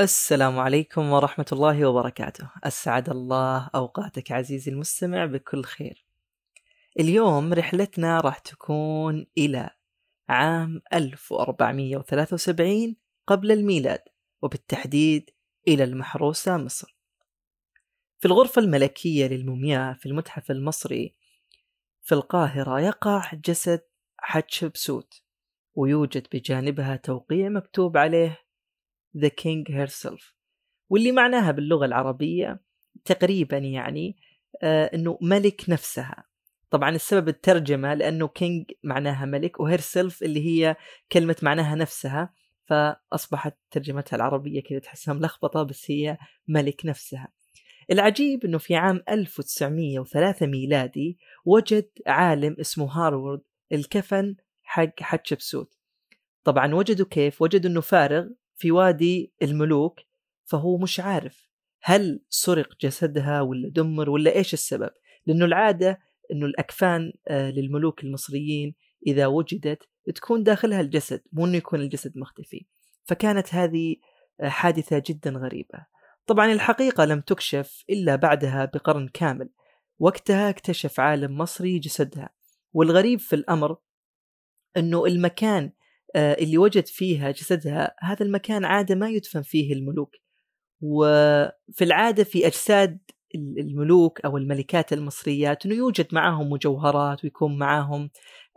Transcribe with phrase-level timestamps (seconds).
[0.00, 2.50] السلام عليكم ورحمة الله وبركاته.
[2.64, 6.06] أسعد الله أوقاتك عزيزي المستمع بكل خير.
[7.00, 9.70] اليوم رحلتنا راح تكون إلى
[10.28, 14.00] عام 1473 قبل الميلاد
[14.42, 15.30] وبالتحديد
[15.68, 16.96] إلى المحروسة مصر.
[18.20, 21.16] في الغرفة الملكية للمومياء في المتحف المصري
[22.02, 23.82] في القاهرة يقع جسد
[24.18, 25.22] حتشبسوت
[25.74, 28.41] ويوجد بجانبها توقيع مكتوب عليه
[29.18, 30.34] The King herself.
[30.90, 32.60] واللي معناها باللغة العربية
[33.04, 34.16] تقريبا يعني
[34.62, 36.24] آه إنه ملك نفسها.
[36.70, 40.76] طبعا السبب الترجمة لأنه كينج معناها ملك وهيرسلف اللي هي
[41.12, 42.32] كلمة معناها نفسها.
[42.66, 46.18] فأصبحت ترجمتها العربية كذا تحسها ملخبطة بس هي
[46.48, 47.28] ملك نفسها.
[47.90, 53.40] العجيب إنه في عام 1903 ميلادي وجد عالم اسمه هارورد
[53.72, 55.74] الكفن حق حتشبسوت.
[56.44, 58.28] طبعا وجدوا كيف؟ وجدوا إنه فارغ
[58.62, 60.00] في وادي الملوك
[60.44, 61.48] فهو مش عارف
[61.82, 64.90] هل سرق جسدها ولا دمر ولا إيش السبب.
[65.26, 66.00] لأنه العادة
[66.32, 68.74] إنه الأكفان آه، للملوك المصريين
[69.06, 72.66] إذا وجدت تكون داخلها الجسد مو إنه يكون الجسد مختفي.
[73.04, 73.96] فكانت هذه
[74.40, 75.86] آه، حادثة جدا غريبة.
[76.26, 79.50] طبعا الحقيقة لم تكشف إلا بعدها بقرن كامل.
[79.98, 82.30] وقتها اكتشف عالم مصري جسدها.
[82.72, 83.76] والغريب في الأمر
[84.76, 85.72] إنه المكان
[86.16, 90.16] اللي وجد فيها جسدها هذا المكان عادة ما يدفن فيه الملوك.
[90.80, 92.98] وفي العادة في أجساد
[93.34, 98.10] الملوك أو الملكات المصريات أنه يوجد معهم مجوهرات ويكون معهم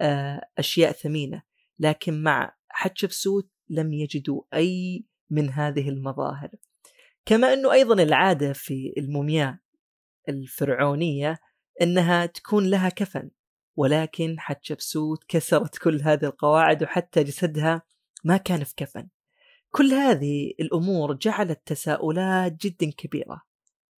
[0.00, 1.42] آه، أشياء ثمينة.
[1.78, 6.50] لكن مع حتشبسوت لم يجدوا أي من هذه المظاهر.
[7.26, 9.58] كما أنه أيضا العادة في المومياء
[10.28, 11.38] الفرعونية
[11.82, 13.30] أنها تكون لها كفن.
[13.78, 17.82] ولكن حتشبسوت كسرت كل هذه القواعد وحتى جسدها
[18.24, 19.08] ما كان في كفن.
[19.70, 23.42] كل هذه الأمور جعلت تساؤلات جدا كبيرة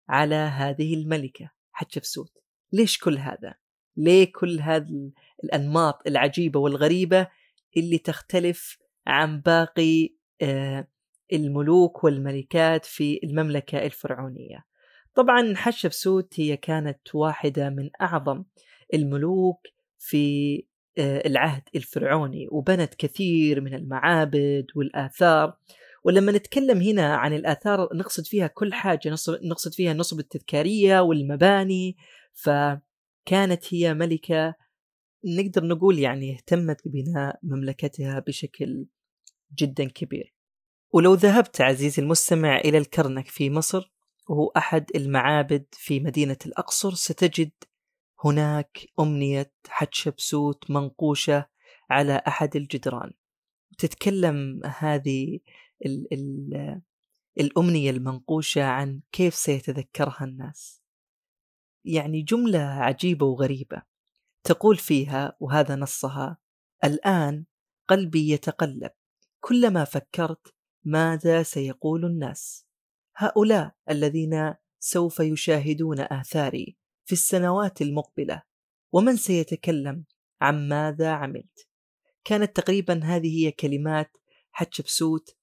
[0.09, 2.39] على هذه الملكة حتشبسوت.
[2.73, 3.55] ليش كل هذا؟
[3.97, 5.13] ليه كل هذه
[5.45, 7.29] الأنماط العجيبة والغريبة
[7.77, 10.89] اللي تختلف عن باقي آه،
[11.33, 14.65] الملوك والملكات في المملكة الفرعونية؟
[15.15, 18.45] طبعا حتشبسوت هي كانت واحدة من أعظم
[18.95, 19.67] الملوك
[19.99, 20.57] في
[20.99, 25.57] آه، العهد الفرعوني وبنت كثير من المعابد والآثار.
[26.05, 31.97] ولما نتكلم هنا عن الآثار نقصد فيها كل حاجة نقصد فيها النصب التذكارية والمباني.
[32.33, 34.55] فكانت هي ملكة
[35.25, 38.87] نقدر نقول يعني اهتمت ببناء مملكتها بشكل
[39.59, 40.35] جدا كبير.
[40.93, 43.93] ولو ذهبت عزيزي المستمع إلى الكرنك في مصر
[44.29, 47.51] وهو أحد المعابد في مدينة الأقصر ستجد
[48.25, 51.47] هناك أمنية حتشبسوت منقوشة
[51.91, 53.13] على أحد الجدران.
[53.79, 55.41] تتكلم هذه
[55.87, 56.81] ال ال
[57.41, 60.83] الأمنية المنقوشة عن كيف سيتذكرها الناس.
[61.85, 63.83] يعني جملة عجيبة وغريبة.
[64.45, 66.39] تقول فيها وهذا نصها
[66.85, 67.45] الآن
[67.89, 68.91] قلبي يتقلب.
[69.41, 70.55] كلما فكرت
[70.85, 72.67] ماذا سيقول الناس؟
[73.17, 76.80] هؤلاء الذين سوف يشاهدون آثاري
[77.11, 78.43] في السنوات المقبلة
[78.93, 80.05] ومن سيتكلم
[80.41, 81.69] عن ماذا عملت.
[82.25, 84.17] كانت تقريبا هذه هي كلمات
[84.53, 85.37] حتشبسوت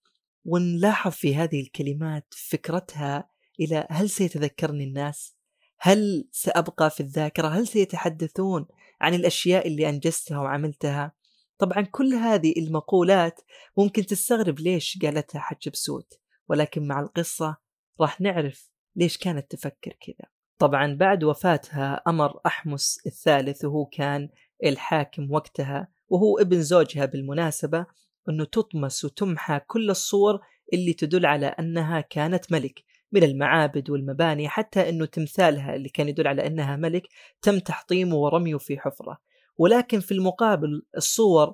[0.45, 3.29] ونلاحظ في هذه الكلمات فكرتها
[3.59, 5.35] إلى هل سيتذكرني الناس؟
[5.79, 8.65] هل سأبقى في الذاكرة؟ هل سيتحدثون
[9.01, 11.11] عن الأشياء اللي أنجزتها وعملتها؟
[11.57, 13.41] طبعا كل هذه المقولات
[13.77, 16.13] ممكن تستغرب ليش قالتها حتشبسوت
[16.49, 17.57] ولكن مع القصة
[18.01, 20.36] راح نعرف ليش كانت تفكر كذا.
[20.59, 24.29] طبعا بعد وفاتها أمر أحمس الثالث وهو كان
[24.65, 27.85] الحاكم وقتها وهو ابن زوجها بالمناسبة
[28.29, 30.39] أنه تطمس وتمحى كل الصور
[30.73, 32.83] اللي تدل على أنها كانت ملك.
[33.11, 37.07] من المعابد والمباني حتى أنه تمثالها اللي كان يدل على أنها ملك
[37.41, 39.17] تم تحطيمه ورميه في حفرة.
[39.57, 41.53] ولكن في المقابل الصور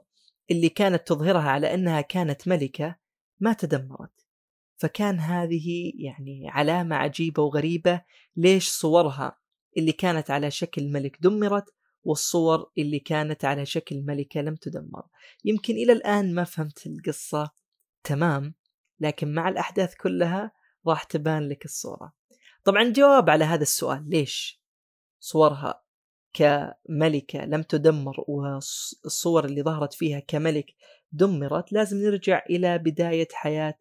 [0.51, 2.95] اللي كانت تظهرها على أنها كانت ملكة
[3.39, 4.22] ما تدمرت.
[4.83, 8.01] فكان هذه يعني علامة عجيبة وغريبة
[8.35, 9.37] ليش صورها
[9.77, 11.65] اللي كانت على شكل ملك دمرت
[12.03, 15.03] والصور اللي كانت على شكل ملكة لم تدمر.
[15.45, 17.51] يمكن إلى الآن ما فهمت القصة
[18.03, 18.55] تمام
[18.99, 20.51] لكن مع الأحداث كلها
[20.87, 22.13] راح تبان لك الصورة.
[22.63, 24.61] طبعا جواب على هذا السؤال ليش
[25.19, 25.83] صورها
[26.33, 30.75] كملكة لم تدمر والصور اللي ظهرت فيها كملك
[31.11, 33.77] دمرت؟ لازم نرجع إلى بداية حياة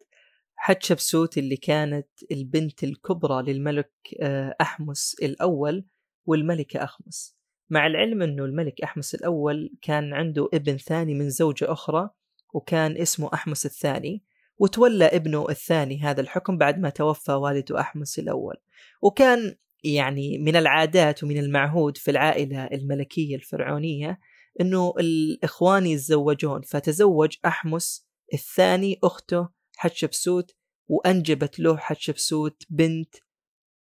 [0.65, 5.85] حتشبسوت اللي كانت البنت الكبرى للملك آه، أحمس الأول
[6.25, 7.37] والملكة أخمس.
[7.69, 12.09] مع العلم أنه الملك أحمس الأول كان عنده ابن ثاني من زوجة أخرى
[12.53, 14.23] وكان اسمه أحمس الثاني
[14.57, 18.55] وتولى ابنه الثاني هذا الحكم بعد ما توفى والده أحمس الأول.
[19.01, 24.19] وكان يعني من العادات ومن المعهود في العائلة الملكية الفرعونية
[24.61, 30.55] أنه الإخوان يتزوجون فتزوج أحمس الثاني أخته حتشبسوت
[30.87, 33.15] وأنجبت له حتشبسوت بنت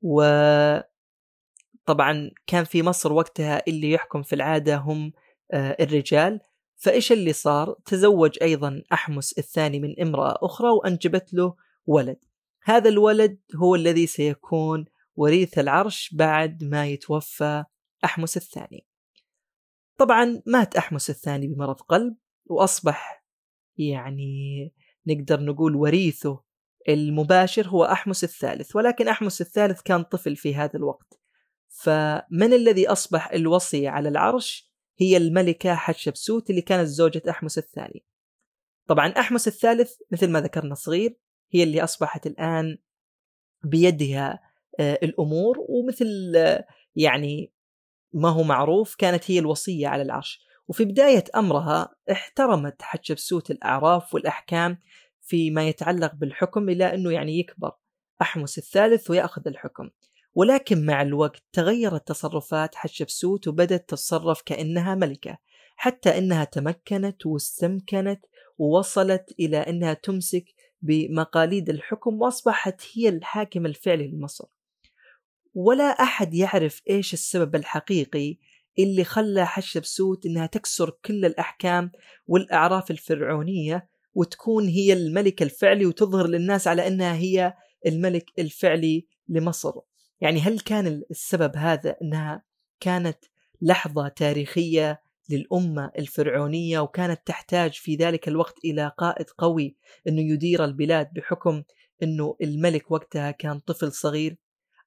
[0.03, 0.23] و
[1.87, 5.13] طبعا كان في مصر وقتها اللي يحكم في العادة هم
[5.53, 6.41] آه، الرجال.
[6.77, 12.19] فإيش اللي صار؟ تزوج أيضا أحمس الثاني من امرأة أخرى وأنجبت له ولد.
[12.63, 14.85] هذا الولد هو الذي سيكون
[15.17, 17.65] وريث العرش بعد ما يتوفى
[18.05, 18.87] أحمس الثاني.
[19.97, 22.17] طبعا مات أحمس الثاني بمرض قلب
[22.47, 23.25] وأصبح
[23.79, 24.73] يعني
[25.09, 26.41] نقدر نقول وريثه
[26.89, 31.21] المباشر هو أحمس الثالث ولكن أحمس الثالث كان طفل في هذا الوقت.
[31.69, 38.05] فمن الذي أصبح الوصي على العرش هي الملكة حتشبسوت اللي كانت زوجة أحمس الثاني.
[38.87, 41.19] طبعا أحمس الثالث مثل ما ذكرنا صغير
[41.51, 42.79] هي اللي أصبحت الآن
[43.65, 44.41] بيدها
[44.81, 46.67] آه، الأمور ومثل آه،
[46.97, 47.53] يعني
[48.13, 50.48] ما هو معروف كانت هي الوصية على العرش.
[50.69, 54.79] وفي بداية أمرها احترمت حتشبسوت الأعراف والأحكام
[55.23, 57.73] فيما يتعلق بالحكم إلى أنه يعني يكبر
[58.23, 59.91] أحمس الثالث ويأخذ الحكم.
[60.35, 65.39] ولكن مع الوقت تغيرت تصرفات حتشبسوت وبدت تتصرف كأنها ملكة
[65.77, 68.21] حتى أنها تمكنت واستمكنت
[68.59, 70.45] ووصلت إلى أنها تمسك
[70.83, 74.49] بمقاليد الحكم وأصبحت هي الحاكم الفعلي لمصر.
[75.55, 78.39] ولا أحد يعرف إيش السبب الحقيقي
[78.79, 81.93] اللي خلى حتشبسوت إنها تكسر كل الأحكام
[82.27, 87.55] والأعراف الفرعونية وتكون هي الملك الفعلي وتظهر للناس على أنها هي
[87.87, 89.73] الملك الفعلي لمصر.
[90.21, 92.43] يعني هل كان السبب هذا أنها
[92.81, 93.19] كانت
[93.63, 99.77] لحظة تاريخية للأمة الفرعونية وكانت تحتاج في ذلك الوقت إلى قائد قوي
[100.09, 101.63] أنه يدير البلاد بحكم
[102.03, 104.37] أنه الملك وقتها كان طفل صغير؟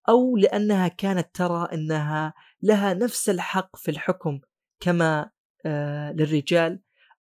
[0.09, 4.39] أو لأنها كانت ترى أنها لها نفس الحق في الحكم
[4.79, 5.29] كما
[5.65, 6.81] آه للرجال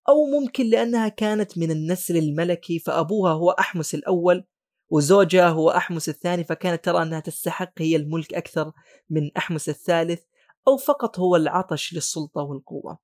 [0.10, 4.46] أو ممكن لأنها كانت من النسل الملكي فأبوها هو أحمس الأول
[4.90, 8.72] وزوجها هو أحمس الثاني فكانت ترى أنها تستحق هي الملك أكثر
[9.10, 10.22] من أحمس الثالث
[10.68, 13.00] أو فقط هو العطش للسلطة والقوة.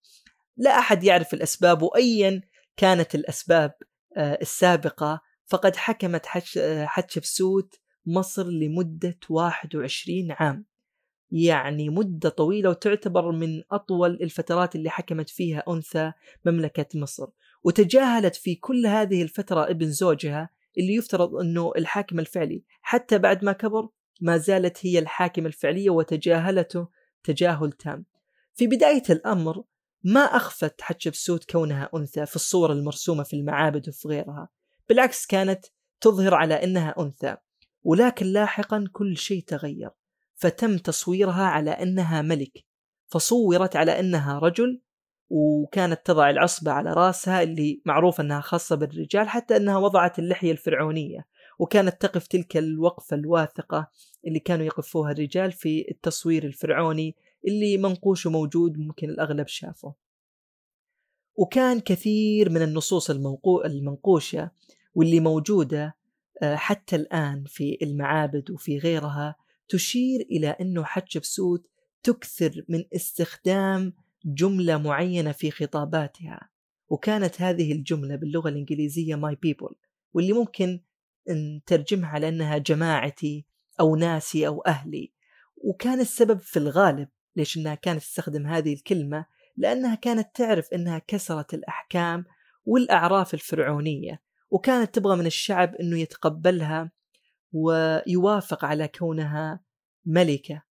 [0.58, 2.42] لا أحد يعرف الأسباب وأيا
[2.78, 3.74] كانت الأسباب
[4.18, 6.26] آه، السابقة فقد حكمت
[6.86, 10.66] حتشبسوت مصر لمدة 21 عام.
[11.32, 16.12] يعني مدة طويلة وتعتبر من أطول الفترات اللي حكمت فيها أنثى
[16.46, 17.28] مملكة مصر.
[17.64, 22.64] وتجاهلت في كل هذه الفترة ابن زوجها اللي يفترض أنه الحاكم الفعلي.
[22.82, 23.90] حتى بعد ما كبر
[24.22, 26.88] ما زالت هي الحاكمة الفعلية وتجاهلته
[27.24, 28.06] تجاهل تام.
[28.54, 29.64] في بداية الأمر
[30.04, 34.50] ما أخفت حتشبسوت كونها أنثى في الصور المرسومة في المعابد وفي غيرها.
[34.90, 35.66] بالعكس كانت
[36.02, 37.38] تظهر على أنها أنثى.
[37.84, 39.90] ولكن لاحقا كل شيء تغير
[40.36, 42.66] فتم تصويرها على أنها ملك
[43.08, 44.82] فصورت على أنها رجل
[45.30, 51.26] وكانت تضع العصبة على رأسها اللي معروف أنها خاصة بالرجال حتى أنها وضعت اللحية الفرعونية
[51.60, 53.92] وكانت تقف تلك الوقفة الواثقة
[54.28, 57.16] اللي كانوا يقفوها الرجال في التصوير الفرعوني
[57.48, 59.94] اللي منقوش موجود ممكن الأغلب شافه.
[61.36, 63.12] وكان كثير من النصوص
[63.66, 64.52] المنقوشة
[64.96, 65.96] واللي موجودة
[66.46, 69.36] حتى الآن في المعابد وفي غيرها
[69.68, 71.68] تشير إلى أنه حتشبسوت
[72.04, 73.94] تكثر من استخدام
[74.26, 76.50] جملة معينة في خطاباتها.
[76.90, 79.76] وكانت هذه الجملة باللغة الإنجليزية my people
[80.14, 80.82] واللي ممكن
[81.30, 83.46] نترجمها على أنها جماعتي
[83.80, 85.14] أو ناسي أو أهلي
[85.58, 89.26] وكان السبب في الغالب ليش أنها كانت تستخدم هذه الكلمة؟
[89.58, 92.26] لأنها كانت تعرف أنها كسرت الأحكام
[92.66, 94.22] والأعراف الفرعونية.
[94.54, 96.92] وكانت تبغى من الشعب أنه يتقبلها
[97.52, 99.64] ويوافق على كونها
[100.06, 100.64] ملكة.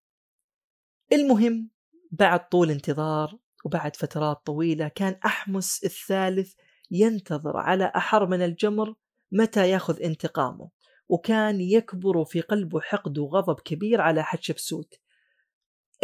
[1.13, 1.71] المهم
[2.11, 6.55] بعد طول انتظار وبعد فترات طويلة كان أحمس الثالث
[6.91, 8.95] ينتظر على أحر من الجمر
[9.33, 10.71] متى يأخذ انتقامه
[11.09, 14.95] وكان يكبر في قلبه حقد وغضب كبير على حتشبسوت.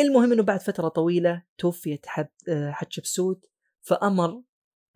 [0.01, 2.07] المهم إنه بعد فترة طويلة توفيت
[2.71, 4.43] حتشبسوت فأمر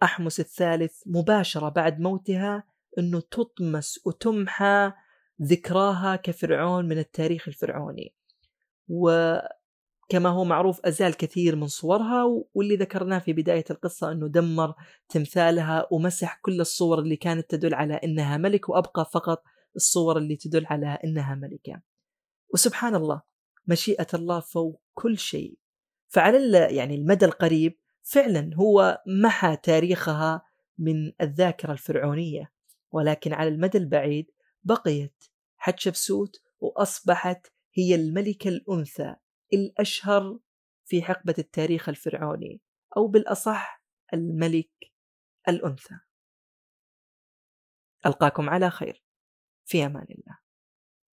[0.02, 4.92] أحمس الثالث مباشرة بعد موتها إنه تطمس وتمحى
[5.42, 8.14] ذكراها كفرعون من التاريخ الفرعوني.
[8.88, 14.74] وكما هو معروف أزال كثير من صورها واللي ذكرناه في بداية القصة أنه دمر
[15.08, 19.42] تمثالها ومسح كل الصور اللي كانت تدل على أنها ملك وأبقى فقط
[19.76, 21.82] الصور اللي تدل على أنها ملكة.
[22.54, 23.22] وسبحان الله
[23.66, 25.58] مشيئة الله فوق كل شيء.
[26.08, 30.42] فعلى يعني المدى القريب فعلا هو محى تاريخها
[30.78, 32.52] من الذاكرة الفرعونية.
[32.92, 34.30] ولكن على المدى البعيد
[34.62, 35.24] بقيت
[35.56, 39.16] حتشبسوت وأصبحت هي الملكة الأنثى
[39.52, 40.38] الأشهر
[40.84, 42.60] في حقبة التاريخ الفرعوني
[42.96, 43.82] أو بالأصح
[44.14, 44.92] الملك
[45.48, 45.98] الأنثى.
[48.06, 49.02] ألقاكم على خير.
[49.64, 50.41] في أمان الله.